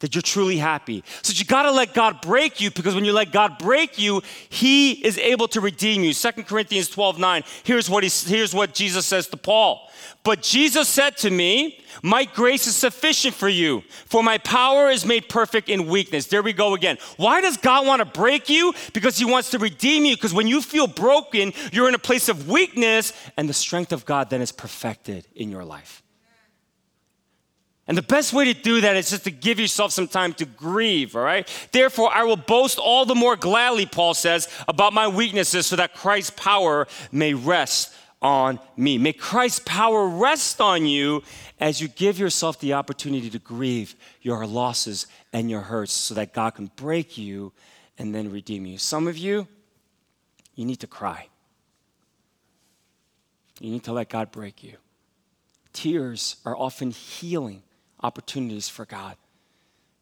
[0.00, 1.02] that you're truly happy.
[1.22, 4.22] So you got to let God break you because when you let God break you,
[4.48, 6.14] he is able to redeem you.
[6.14, 7.42] 2 Corinthians 12, 9.
[7.64, 9.88] Here's what, he, here's what Jesus says to Paul.
[10.22, 15.04] But Jesus said to me, My grace is sufficient for you, for my power is
[15.06, 16.26] made perfect in weakness.
[16.26, 16.98] There we go again.
[17.16, 18.74] Why does God want to break you?
[18.92, 20.16] Because he wants to redeem you.
[20.16, 24.04] Because when you feel broken, you're in a place of weakness, and the strength of
[24.04, 26.02] God then is perfected in your life.
[27.88, 30.44] And the best way to do that is just to give yourself some time to
[30.44, 31.48] grieve, all right?
[31.72, 35.94] Therefore, I will boast all the more gladly, Paul says, about my weaknesses so that
[35.94, 38.98] Christ's power may rest on me.
[38.98, 41.22] May Christ's power rest on you
[41.60, 46.34] as you give yourself the opportunity to grieve your losses and your hurts so that
[46.34, 47.52] God can break you
[47.96, 48.76] and then redeem you.
[48.76, 49.48] Some of you,
[50.54, 51.28] you need to cry.
[53.60, 54.76] You need to let God break you.
[55.72, 57.62] Tears are often healing
[58.02, 59.16] opportunities for God.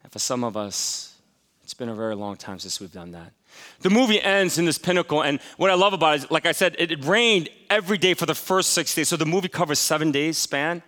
[0.03, 1.15] And for some of us,
[1.63, 3.33] it's been a very long time since we've done that.
[3.81, 6.51] The movie ends in this pinnacle, and what I love about it is, like I
[6.51, 9.09] said, it rained every day for the first six days.
[9.09, 10.83] So the movie covers seven days span.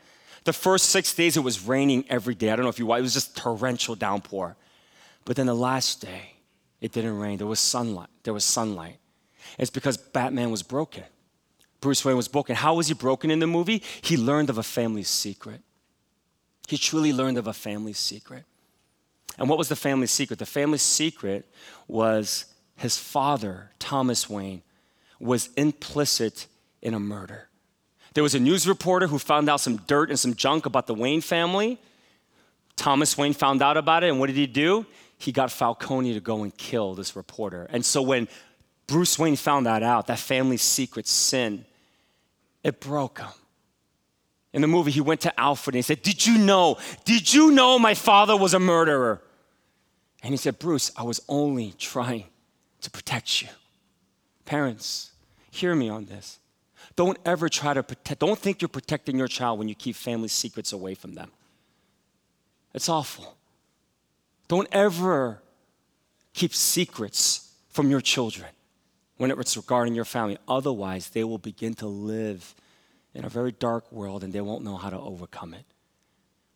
[0.45, 2.51] The first six days, it was raining every day.
[2.51, 4.55] I don't know if you why, it was just torrential downpour.
[5.25, 6.33] But then the last day,
[6.79, 7.37] it didn't rain.
[7.37, 8.09] There was sunlight.
[8.23, 8.99] There was sunlight.
[9.57, 11.03] It's because Batman was broken.
[11.81, 12.55] Bruce Wayne was broken.
[12.55, 13.83] How was he broken in the movie?
[14.01, 15.61] He learned of a family secret.
[16.69, 18.45] He truly learned of a family secret.
[19.39, 20.37] And what was the family secret?
[20.37, 21.49] The family secret
[21.87, 24.61] was his father, Thomas Wayne,
[25.19, 26.45] was implicit
[26.83, 27.49] in a murder.
[28.13, 30.93] There was a news reporter who found out some dirt and some junk about the
[30.93, 31.79] Wayne family.
[32.75, 34.85] Thomas Wayne found out about it, and what did he do?
[35.17, 37.65] He got Falcone to go and kill this reporter.
[37.71, 38.27] And so when
[38.85, 41.65] Bruce Wayne found that out, that family secret sin,
[42.63, 43.29] it broke him.
[44.53, 46.77] In the movie, he went to Alfred and he said, Did you know?
[47.05, 49.21] Did you know my father was a murderer?
[50.23, 52.25] And he said, Bruce, I was only trying
[52.81, 53.49] to protect you.
[54.45, 55.11] Parents,
[55.51, 56.39] hear me on this.
[56.95, 60.27] Don't ever try to protect, don't think you're protecting your child when you keep family
[60.27, 61.31] secrets away from them.
[62.73, 63.37] It's awful.
[64.47, 65.41] Don't ever
[66.33, 68.49] keep secrets from your children
[69.17, 70.37] when it's regarding your family.
[70.47, 72.55] Otherwise, they will begin to live
[73.13, 75.65] in a very dark world and they won't know how to overcome it.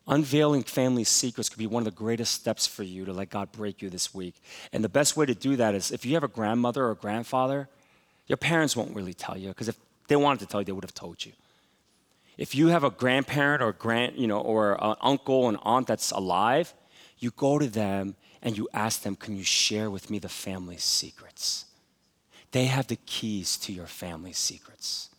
[0.08, 3.52] Unveiling family secrets could be one of the greatest steps for you to let God
[3.52, 4.36] break you this week.
[4.74, 6.96] And the best way to do that is if you have a grandmother or a
[6.96, 7.70] grandfather,
[8.28, 10.84] your parents won't really tell you because if they wanted to tell you, they would
[10.84, 11.32] have told you.
[12.38, 16.12] If you have a grandparent or grand, you know, or an uncle and aunt that's
[16.12, 16.74] alive,
[17.20, 20.78] you go to them and you ask them, "Can you share with me the family
[20.78, 21.66] secrets?"
[22.52, 25.10] They have the keys to your family secrets.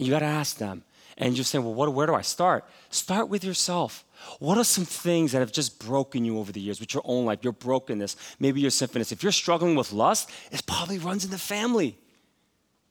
[0.00, 0.82] And you got to ask them.
[1.18, 2.64] And you're saying, well, what, where do I start?
[2.88, 4.02] Start with yourself.
[4.38, 7.26] What are some things that have just broken you over the years with your own
[7.26, 9.12] life, your brokenness, maybe your sinfulness?
[9.12, 11.98] If you're struggling with lust, it probably runs in the family.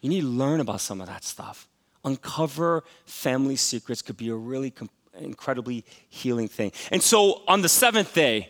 [0.01, 1.67] You need to learn about some of that stuff.
[2.05, 6.71] Uncover family secrets could be a really com- incredibly healing thing.
[6.91, 8.49] And so on the seventh day,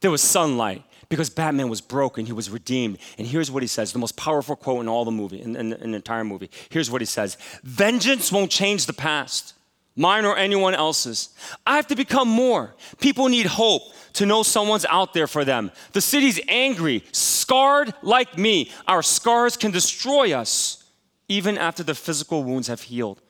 [0.00, 2.98] there was sunlight because Batman was broken, he was redeemed.
[3.16, 5.72] And here's what he says the most powerful quote in all the movie, in, in,
[5.72, 6.50] in the entire movie.
[6.68, 9.54] Here's what he says Vengeance won't change the past,
[9.96, 11.30] mine or anyone else's.
[11.66, 12.74] I have to become more.
[13.00, 13.82] People need hope
[14.14, 15.70] to know someone's out there for them.
[15.92, 18.70] The city's angry, scarred like me.
[18.86, 20.84] Our scars can destroy us
[21.28, 23.20] even after the physical wounds have healed.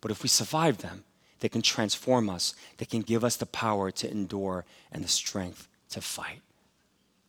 [0.00, 1.04] But if we survive them,
[1.40, 2.54] they can transform us.
[2.78, 6.40] They can give us the power to endure and the strength to fight.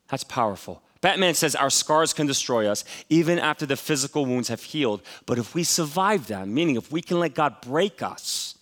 [0.10, 0.82] That's powerful.
[1.02, 5.02] Batman says our scars can destroy us even after the physical wounds have healed.
[5.26, 8.58] But if we survive them, meaning if we can let God break us,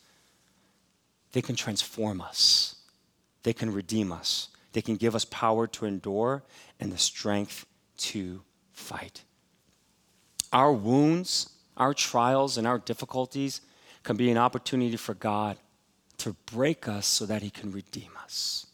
[1.31, 2.75] they can transform us,
[3.43, 6.43] they can redeem us, they can give us power to endure
[6.79, 7.65] and the strength
[7.97, 9.23] to fight.
[10.53, 13.61] Our wounds, our trials, and our difficulties
[14.03, 15.57] can be an opportunity for God
[16.19, 18.66] to break us so that He can redeem us.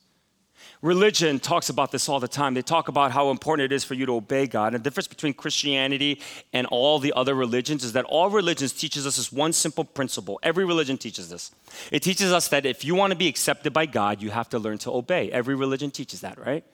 [0.83, 2.55] Religion talks about this all the time.
[2.55, 4.73] They talk about how important it is for you to obey God.
[4.73, 6.19] And the difference between Christianity
[6.51, 10.41] and all the other religions is that all religions teaches us this one simple principle.
[10.43, 11.51] Every religion teaches this.
[11.89, 14.59] It teaches us that if you want to be accepted by God, you have to
[14.59, 15.31] learn to obey.
[15.31, 16.65] Every religion teaches that, right?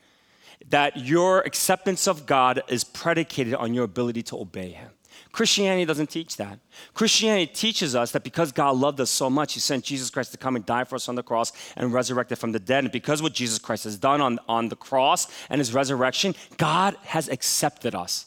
[0.70, 4.90] That your acceptance of God is predicated on your ability to obey Him.
[5.32, 6.60] Christianity doesn't teach that.
[6.94, 10.38] Christianity teaches us that because God loved us so much, He sent Jesus Christ to
[10.38, 12.84] come and die for us on the cross and resurrected from the dead.
[12.84, 16.96] And because what Jesus Christ has done on, on the cross and His resurrection, God
[17.04, 18.26] has accepted us.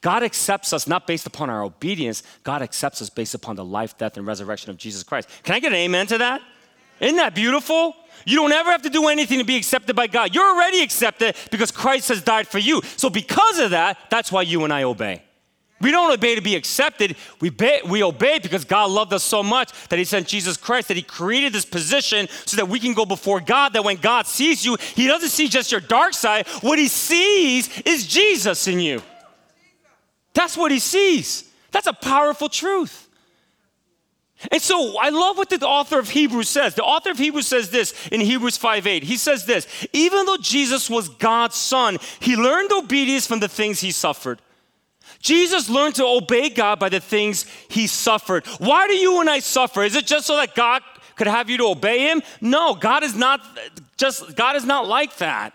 [0.00, 3.98] God accepts us not based upon our obedience, God accepts us based upon the life,
[3.98, 5.28] death, and resurrection of Jesus Christ.
[5.42, 6.40] Can I get an amen to that?
[7.00, 7.94] Isn't that beautiful?
[8.24, 10.34] You don't ever have to do anything to be accepted by God.
[10.34, 12.80] You're already accepted because Christ has died for you.
[12.96, 15.22] So, because of that, that's why you and I obey.
[15.80, 17.16] We don't obey to be accepted.
[17.40, 20.88] We, obey, we obey because God loved us so much that He sent Jesus Christ,
[20.88, 23.72] that He created this position so that we can go before God.
[23.72, 26.46] That when God sees you, He doesn't see just your dark side.
[26.60, 29.02] What He sees is Jesus in you.
[30.32, 31.50] That's what He sees.
[31.70, 33.08] That's a powerful truth.
[34.50, 36.74] And so I love what the author of Hebrews says.
[36.74, 39.02] The author of Hebrews says this in Hebrews 5 8.
[39.02, 43.80] He says this Even though Jesus was God's son, He learned obedience from the things
[43.80, 44.40] He suffered.
[45.24, 48.46] Jesus learned to obey God by the things he suffered.
[48.58, 49.82] Why do you and I suffer?
[49.82, 50.82] Is it just so that God
[51.16, 52.22] could have you to obey him?
[52.42, 53.40] No, God is not
[53.96, 55.54] just God is not like that.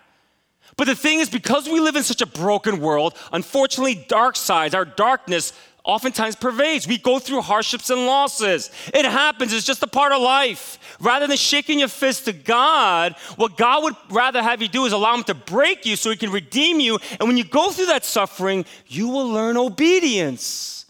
[0.75, 4.73] But the thing is because we live in such a broken world, unfortunately dark sides,
[4.73, 5.53] our darkness
[5.83, 6.87] oftentimes pervades.
[6.87, 8.69] We go through hardships and losses.
[8.93, 10.77] It happens, it's just a part of life.
[10.99, 14.93] Rather than shaking your fist to God, what God would rather have you do is
[14.93, 16.99] allow Him to break you so He can redeem you.
[17.19, 20.85] And when you go through that suffering, you will learn obedience.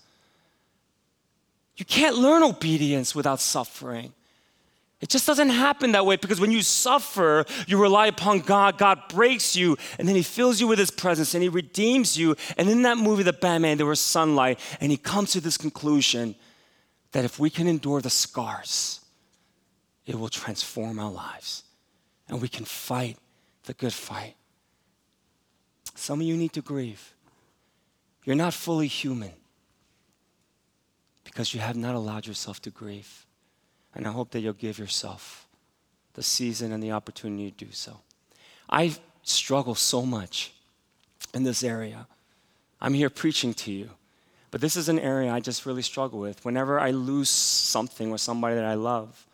[1.77, 4.13] You can't learn obedience without suffering.
[5.01, 8.77] It just doesn't happen that way because when you suffer, you rely upon God.
[8.77, 12.35] God breaks you, and then He fills you with His presence and He redeems you.
[12.57, 16.35] And in that movie, The Batman, there was sunlight, and He comes to this conclusion
[17.13, 18.99] that if we can endure the scars,
[20.05, 21.63] it will transform our lives.
[22.27, 23.17] And we can fight
[23.63, 24.35] the good fight.
[25.95, 27.13] Some of you need to grieve.
[28.25, 29.31] You're not fully human
[31.23, 33.25] because you have not allowed yourself to grieve.
[33.95, 35.47] And I hope that you'll give yourself
[36.13, 37.99] the season and the opportunity to do so.
[38.69, 40.51] I struggle so much
[41.33, 42.07] in this area.
[42.81, 43.89] I'm here preaching to you,
[44.51, 46.45] but this is an area I just really struggle with.
[46.45, 49.27] Whenever I lose something or somebody that I love,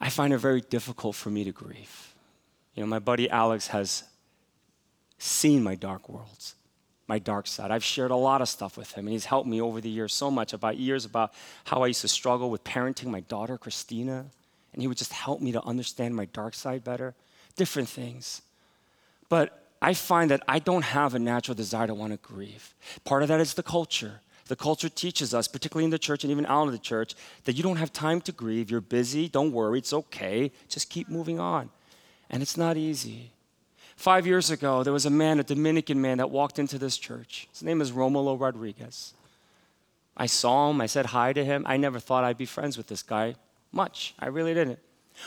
[0.00, 2.14] I find it very difficult for me to grieve.
[2.74, 4.04] You know, my buddy Alex has
[5.18, 6.54] seen my dark worlds,
[7.10, 7.72] my dark side.
[7.72, 10.14] I've shared a lot of stuff with him, and he's helped me over the years
[10.14, 14.26] so much about years about how I used to struggle with parenting my daughter, Christina.
[14.72, 17.14] And he would just help me to understand my dark side better,
[17.56, 18.42] different things.
[19.28, 22.74] But I find that I don't have a natural desire to want to grieve.
[23.04, 24.20] Part of that is the culture.
[24.46, 27.56] The culture teaches us, particularly in the church and even out of the church, that
[27.56, 28.70] you don't have time to grieve.
[28.70, 29.28] You're busy.
[29.28, 29.78] Don't worry.
[29.78, 30.52] It's okay.
[30.68, 31.70] Just keep moving on.
[32.30, 33.32] And it's not easy.
[34.00, 37.46] Five years ago, there was a man, a Dominican man, that walked into this church.
[37.52, 39.12] His name is Romulo Rodriguez.
[40.16, 40.80] I saw him.
[40.80, 41.64] I said hi to him.
[41.66, 43.34] I never thought I'd be friends with this guy
[43.72, 44.14] much.
[44.18, 44.78] I really didn't.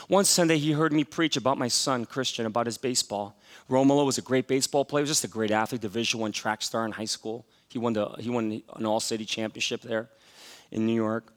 [0.08, 3.36] One Sunday, he heard me preach about my son, Christian, about his baseball.
[3.70, 6.60] Romulo was a great baseball player, he was just a great athlete, Division One track
[6.60, 7.46] star in high school.
[7.68, 10.10] He won, the, he won an all city championship there
[10.72, 11.32] in New York.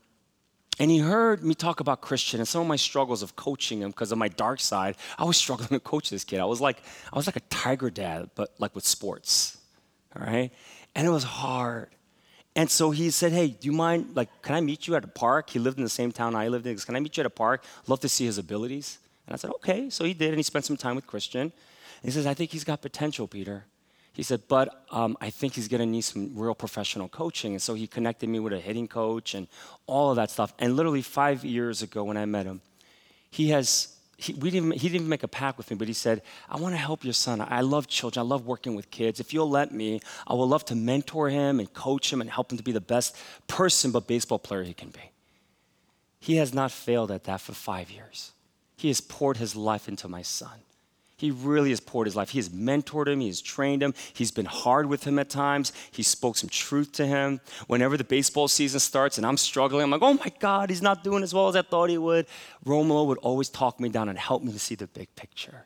[0.80, 3.90] And he heard me talk about Christian and some of my struggles of coaching him
[3.90, 4.96] because of my dark side.
[5.18, 6.40] I was struggling to coach this kid.
[6.40, 9.58] I was like, I was like a tiger dad, but like with sports.
[10.16, 10.52] All right?
[10.96, 11.90] And it was hard.
[12.56, 15.08] And so he said, Hey, do you mind, like, can I meet you at a
[15.08, 15.52] park?
[15.52, 16.74] He lived in the same town I lived in.
[16.74, 17.64] Goes, Can I meet you at a park?
[17.88, 18.98] Love to see his abilities.
[19.28, 19.92] And I said, Okay.
[19.92, 21.42] So he did, and he spent some time with Christian.
[21.42, 21.52] And
[22.04, 23.66] he says, I think he's got potential, Peter.
[24.18, 27.52] He said, but um, I think he's going to need some real professional coaching.
[27.52, 29.48] And so he connected me with a hitting coach and
[29.86, 30.56] all of that stuff.
[30.58, 32.62] And literally five years ago when I met him,
[33.30, 33.94] he has.
[34.20, 36.58] He, we didn't, he didn't even make a pact with me, but he said, I
[36.58, 37.40] want to help your son.
[37.40, 38.26] I love children.
[38.26, 39.20] I love working with kids.
[39.20, 42.52] If you'll let me, I would love to mentor him and coach him and help
[42.52, 43.16] him to be the best
[43.48, 45.12] person but baseball player he can be.
[46.20, 48.32] He has not failed at that for five years.
[48.78, 50.58] He has poured his life into my son.
[51.18, 52.30] He really has poured his life.
[52.30, 55.74] He has mentored him, he has trained him, he's been hard with him at times.
[55.90, 57.42] He spoke some truth to him.
[57.66, 61.04] Whenever the baseball season starts and I'm struggling, I'm like, oh my God, he's not
[61.04, 62.28] doing as well as I thought he would.
[62.64, 65.66] Romulo would always talk me down and help me to see the big picture.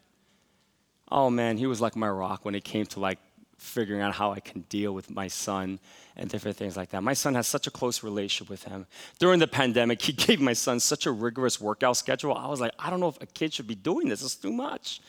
[1.12, 3.20] Oh man, he was like my rock when it came to like
[3.58, 5.80] figuring out how I can deal with my son
[6.16, 7.04] and different things like that.
[7.04, 8.88] My son has such a close relationship with him.
[9.20, 12.34] During the pandemic, he gave my son such a rigorous workout schedule.
[12.34, 14.24] I was like, I don't know if a kid should be doing this.
[14.24, 15.02] It's too much.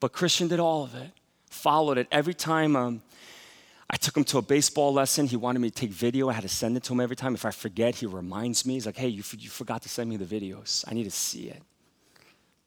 [0.00, 1.10] But Christian did all of it,
[1.50, 2.06] followed it.
[2.12, 3.02] Every time um,
[3.90, 6.28] I took him to a baseball lesson, he wanted me to take video.
[6.28, 7.34] I had to send it to him every time.
[7.34, 8.74] If I forget, he reminds me.
[8.74, 10.84] He's like, hey, you, you forgot to send me the videos.
[10.86, 11.62] I need to see it.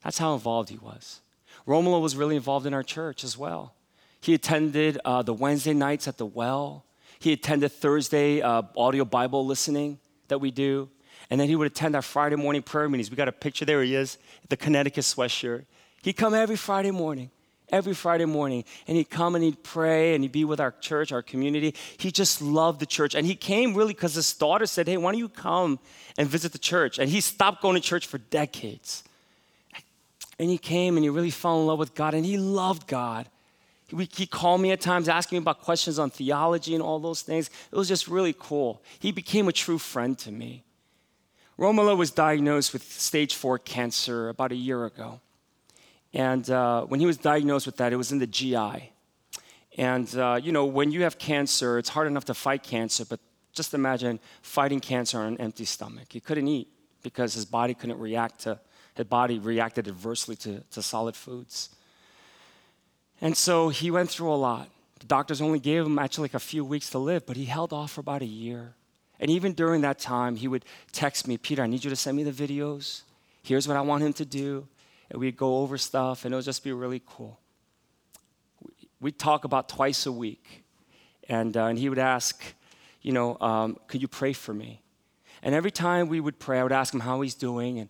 [0.04, 1.22] That's how involved he was.
[1.67, 3.76] Romulo was really involved in our church as well.
[4.20, 6.86] He attended uh, the Wednesday nights at the well.
[7.20, 10.89] He attended Thursday uh, audio Bible listening that we do.
[11.30, 13.12] And then he would attend our Friday morning prayer meetings.
[13.12, 13.82] We got a picture there.
[13.84, 14.17] He is,
[14.50, 15.65] the Connecticut sweatshirt.
[16.02, 17.30] He'd come every Friday morning,
[17.70, 21.12] every Friday morning, and he'd come and he'd pray and he'd be with our church,
[21.12, 21.76] our community.
[21.98, 23.14] He just loved the church.
[23.14, 25.80] And he came really because his daughter said, Hey, why don't you come
[26.18, 26.98] and visit the church?
[26.98, 29.04] And he stopped going to church for decades.
[30.40, 33.30] And he came and he really fell in love with God and he loved God.
[33.88, 37.22] He, he called me at times asking me about questions on theology and all those
[37.22, 37.52] things.
[37.72, 38.82] It was just really cool.
[38.98, 40.64] He became a true friend to me.
[41.60, 45.20] Romulo was diagnosed with stage four cancer about a year ago.
[46.13, 48.91] And uh, when he was diagnosed with that, it was in the GI.
[49.78, 53.19] And, uh, you know, when you have cancer, it's hard enough to fight cancer, but
[53.54, 56.08] just imagine fighting cancer on an empty stomach.
[56.10, 56.67] He couldn't eat
[57.04, 58.60] because his body couldn't react to,
[58.95, 61.69] his body reacted adversely to, to solid foods.
[63.21, 64.69] And so he went through a lot.
[65.00, 67.71] The doctors only gave him actually like a few weeks to live, but he held
[67.71, 68.74] off for about a year.
[69.19, 72.17] And even during that time, he would text me, Peter, I need you to send
[72.17, 73.04] me the videos.
[73.43, 74.67] Here's what I want him to do
[75.12, 77.38] and we'd go over stuff, and it would just be really cool.
[79.02, 80.63] We'd talk about twice a week,
[81.28, 82.41] and, uh, and he would ask,
[83.02, 84.82] you know, um, could you pray for me?
[85.43, 87.89] And every time we would pray, I would ask him how he's doing, and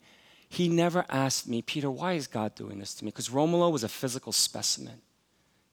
[0.50, 3.12] he never asked me, Peter, why is God doing this to me?
[3.12, 5.02] Because Romulo was a physical specimen.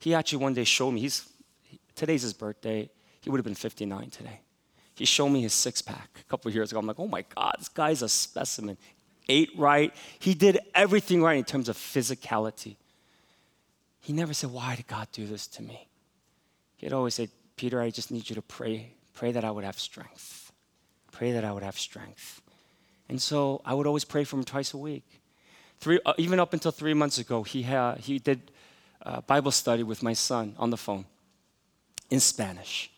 [0.00, 1.26] He actually one day showed me, he's,
[1.94, 2.90] today's his birthday,
[3.22, 4.40] he would have been 59 today.
[4.94, 6.80] He showed me his six pack a couple years ago.
[6.80, 8.76] I'm like, oh my God, this guy's a specimen
[9.28, 9.94] ate right.
[10.18, 12.76] He did everything right in terms of physicality.
[14.00, 15.88] He never said, Why did God do this to me?
[16.76, 18.92] He'd always say, Peter, I just need you to pray.
[19.14, 20.52] Pray that I would have strength.
[21.10, 22.40] Pray that I would have strength.
[23.08, 25.04] And so I would always pray for him twice a week.
[25.80, 28.50] Three, uh, even up until three months ago, he, ha- he did
[29.02, 31.04] uh, Bible study with my son on the phone.
[32.10, 32.90] in Spanish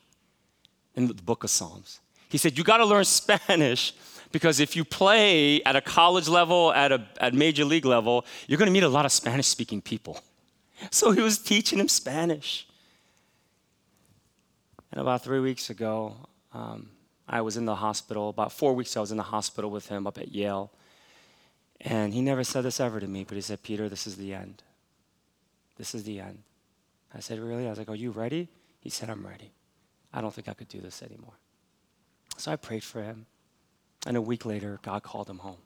[0.95, 2.01] in the book of Psalms.
[2.29, 3.95] He said, You got to learn Spanish
[4.33, 8.59] because if you play at a college level, at a at major league level, you're
[8.59, 10.21] going to meet a lot of Spanish speaking people.
[10.91, 12.67] So he was teaching him Spanish.
[14.91, 16.17] And about three weeks ago,
[16.55, 16.89] um,
[17.29, 18.31] I was in the hospital.
[18.31, 20.73] About four weeks ago, I was in the hospital with him up at Yale.
[21.83, 24.33] And he never said this ever to me, but he said, Peter, this is the
[24.33, 24.63] end.
[25.77, 26.43] This is the end.
[27.15, 27.67] I said, Really?
[27.67, 28.49] I was like, Are you ready?
[28.81, 29.53] He said, I'm ready.
[30.13, 31.35] I don't think I could do this anymore.
[32.37, 33.27] So I prayed for him.
[34.07, 35.59] And a week later, God called him home.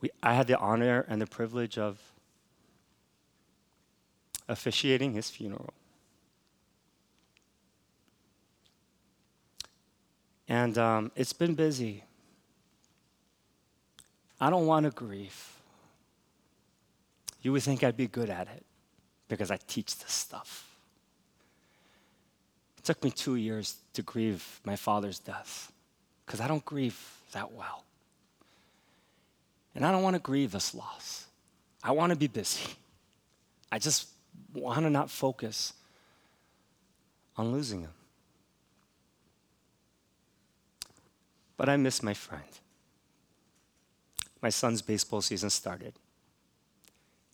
[0.00, 1.98] We, I had the honor and the privilege of
[4.48, 5.72] officiating his funeral.
[10.48, 12.04] And um, it's been busy.
[14.40, 15.60] I don't want to grieve.
[17.42, 18.64] You would think I'd be good at it
[19.28, 20.66] because I teach this stuff.
[22.76, 25.70] It took me two years to grieve my father's death
[26.30, 26.96] because I don't grieve
[27.32, 27.82] that well.
[29.74, 31.26] And I don't want to grieve this loss.
[31.82, 32.70] I want to be busy.
[33.72, 34.10] I just
[34.54, 35.72] want to not focus
[37.36, 37.90] on losing him.
[41.56, 42.44] But I miss my friend.
[44.40, 45.94] My son's baseball season started,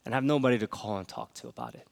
[0.06, 1.86] and I have nobody to call and talk to about it.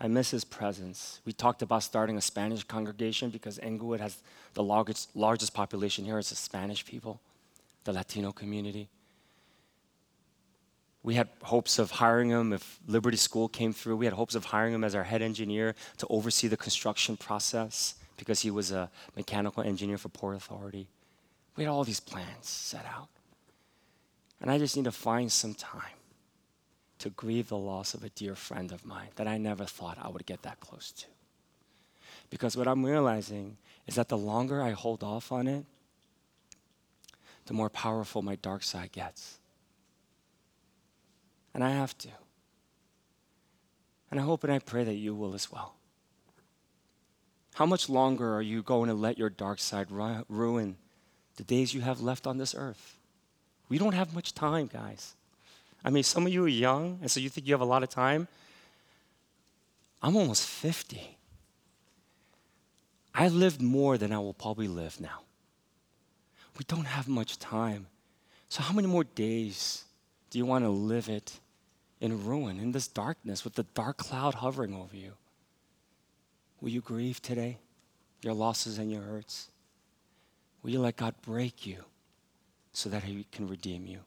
[0.00, 1.20] I miss his presence.
[1.24, 4.18] We talked about starting a Spanish congregation because Englewood has
[4.54, 7.20] the largest, largest population here is the Spanish people,
[7.84, 8.88] the Latino community.
[11.02, 13.96] We had hopes of hiring him if Liberty School came through.
[13.96, 17.94] We had hopes of hiring him as our head engineer to oversee the construction process
[18.16, 20.88] because he was a mechanical engineer for Port Authority.
[21.56, 23.08] We had all these plans set out.
[24.40, 25.92] And I just need to find some time
[27.04, 30.08] to grieve the loss of a dear friend of mine that I never thought I
[30.08, 31.06] would get that close to.
[32.30, 35.66] Because what I'm realizing is that the longer I hold off on it,
[37.44, 39.36] the more powerful my dark side gets.
[41.52, 42.08] And I have to.
[44.10, 45.74] And I hope and I pray that you will as well.
[47.56, 50.76] How much longer are you going to let your dark side ru- ruin
[51.36, 52.96] the days you have left on this earth?
[53.68, 55.14] We don't have much time, guys.
[55.84, 57.82] I mean, some of you are young, and so you think you have a lot
[57.82, 58.26] of time.
[60.02, 61.18] I'm almost 50.
[63.14, 65.20] I lived more than I will probably live now.
[66.58, 67.86] We don't have much time.
[68.48, 69.84] So, how many more days
[70.30, 71.40] do you want to live it
[72.00, 75.12] in ruin, in this darkness, with the dark cloud hovering over you?
[76.60, 77.58] Will you grieve today,
[78.22, 79.48] your losses and your hurts?
[80.62, 81.84] Will you let God break you
[82.72, 84.00] so that He can redeem you?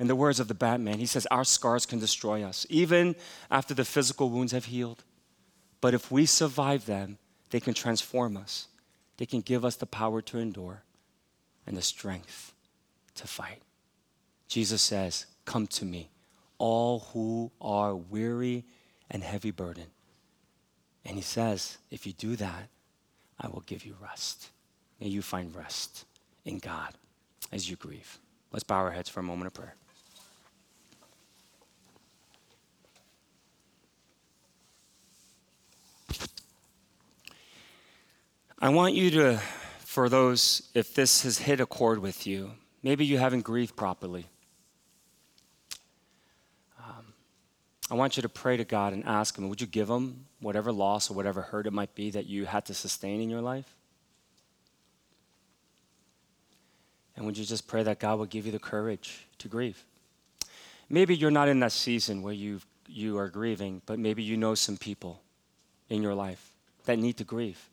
[0.00, 3.14] In the words of the Batman, he says, Our scars can destroy us, even
[3.50, 5.04] after the physical wounds have healed.
[5.80, 7.18] But if we survive them,
[7.50, 8.68] they can transform us.
[9.18, 10.82] They can give us the power to endure
[11.66, 12.52] and the strength
[13.14, 13.62] to fight.
[14.48, 16.10] Jesus says, Come to me,
[16.58, 18.64] all who are weary
[19.10, 19.90] and heavy burdened.
[21.04, 22.68] And he says, If you do that,
[23.40, 24.50] I will give you rest.
[25.00, 26.04] May you find rest
[26.44, 26.94] in God
[27.52, 28.18] as you grieve.
[28.52, 29.74] Let's bow our heads for a moment of prayer.
[38.60, 39.40] I want you to,
[39.80, 42.52] for those, if this has hit a chord with you,
[42.82, 44.26] maybe you haven't grieved properly.
[46.78, 47.12] Um,
[47.90, 50.70] I want you to pray to God and ask Him, would you give Him whatever
[50.70, 53.74] loss or whatever hurt it might be that you had to sustain in your life?
[57.16, 59.84] And would you just pray that God will give you the courage to grieve?
[60.88, 64.54] Maybe you're not in that season where you you are grieving, but maybe you know
[64.54, 65.22] some people
[65.88, 66.52] in your life
[66.84, 67.70] that need to grieve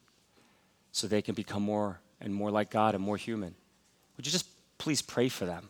[0.91, 3.55] so they can become more and more like God and more human.
[4.17, 5.69] Would you just please pray for them?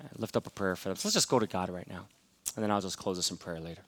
[0.00, 0.96] Uh, lift up a prayer for them.
[0.96, 2.06] So let's just go to God right now,
[2.54, 3.82] and then I'll just close this in prayer later.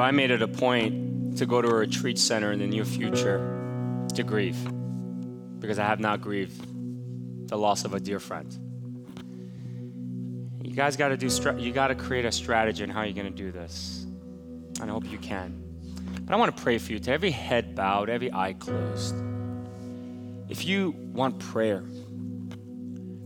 [0.00, 2.86] So I made it a point to go to a retreat center in the near
[2.86, 4.56] future to grieve
[5.58, 8.50] because I have not grieved the loss of a dear friend.
[10.62, 11.28] You guys got to do
[11.58, 14.06] you got to create a strategy on how you're going to do this.
[14.80, 15.62] And I hope you can.
[16.24, 19.14] But I want to pray for you to every head bowed, every eye closed.
[20.48, 21.84] If you want prayer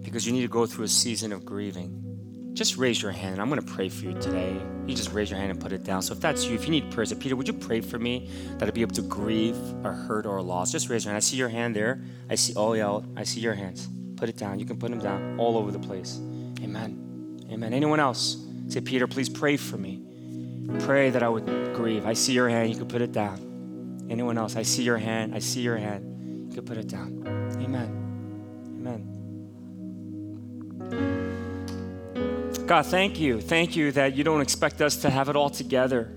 [0.03, 2.04] because you need to go through a season of grieving,
[2.55, 3.35] just raise your hand.
[3.35, 4.57] And I'm going to pray for you today.
[4.87, 6.03] You just raise your hand and put it down.
[6.03, 8.31] So if that's you, if you need prayer, say, Peter, would you pray for me
[8.59, 10.73] that I'd be able to grieve or hurt or loss?
[10.73, 11.17] Just raise your hand.
[11.17, 12.01] I see your hand there.
[12.31, 13.89] I see, oh yeah, I see your hands.
[14.17, 14.59] Put it down.
[14.59, 16.21] You can put them down all over the place.
[16.63, 17.45] Amen.
[17.51, 17.75] Amen.
[17.75, 18.37] Anyone else?
[18.69, 20.03] Say, Peter, please pray for me.
[20.81, 22.07] Pray that I would grieve.
[22.07, 22.71] I see your hand.
[22.71, 24.07] You can put it down.
[24.09, 24.57] Anyone else?
[24.57, 25.35] I see your hand.
[25.35, 26.49] I see your hand.
[26.51, 27.25] You can put it down.
[27.61, 28.75] Amen.
[28.81, 29.14] Amen.
[32.67, 33.43] God, thank you.
[33.43, 36.11] Thank you that you don't expect us to have it all together.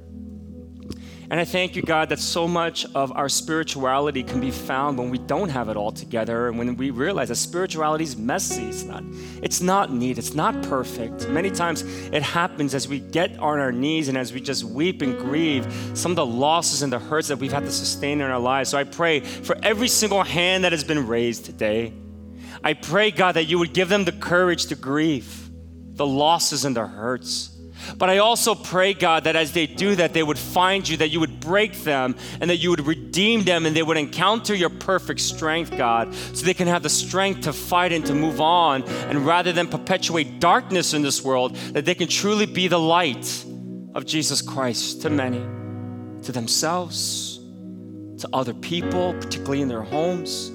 [1.30, 5.10] And I thank you, God, that so much of our spirituality can be found when
[5.10, 8.64] we don't have it all together and when we realize that spirituality is messy.
[8.64, 9.04] It's not,
[9.44, 11.28] it's not neat, it's not perfect.
[11.28, 11.82] Many times
[12.14, 15.68] it happens as we get on our knees and as we just weep and grieve
[15.96, 18.70] some of the losses and the hurts that we've had to sustain in our lives.
[18.70, 21.92] So I pray for every single hand that has been raised today.
[22.64, 25.47] I pray, God, that you would give them the courage to grieve
[25.98, 27.52] the losses and the hurts.
[27.98, 31.10] But I also pray, God, that as they do that, they would find you, that
[31.10, 34.70] you would break them, and that you would redeem them, and they would encounter your
[34.70, 38.84] perfect strength, God, so they can have the strength to fight and to move on.
[38.84, 43.46] And rather than perpetuate darkness in this world, that they can truly be the light
[43.94, 45.40] of Jesus Christ to many,
[46.24, 47.40] to themselves,
[48.20, 50.52] to other people, particularly in their homes.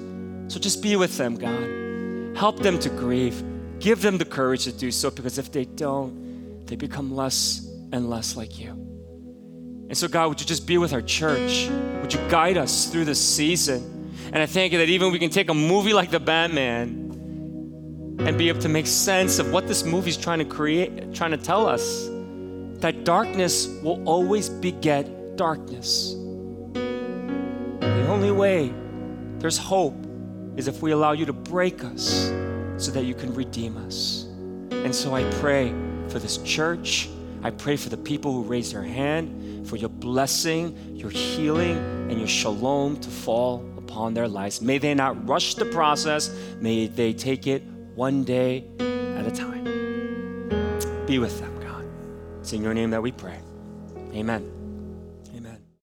[0.53, 2.37] So just be with them, God.
[2.37, 3.41] Help them to grieve.
[3.83, 8.09] Give them the courage to do so because if they don't, they become less and
[8.09, 8.69] less like you.
[8.69, 11.67] And so, God, would you just be with our church?
[12.01, 14.13] Would you guide us through this season?
[14.27, 18.37] And I thank you that even we can take a movie like The Batman and
[18.37, 21.37] be able to make sense of what this movie is trying to create, trying to
[21.37, 22.07] tell us
[22.79, 26.13] that darkness will always beget darkness.
[26.71, 28.71] The only way
[29.39, 29.97] there's hope
[30.55, 32.31] is if we allow you to break us
[32.77, 34.27] so that you can redeem us.
[34.71, 35.73] And so I pray
[36.09, 37.09] for this church.
[37.43, 41.77] I pray for the people who raise their hand, for your blessing, your healing,
[42.09, 44.61] and your shalom to fall upon their lives.
[44.61, 47.63] May they not rush the process, may they take it
[47.95, 49.63] one day at a time.
[51.05, 51.85] Be with them, God.
[52.39, 53.39] It's in your name that we pray.
[54.13, 54.62] Amen.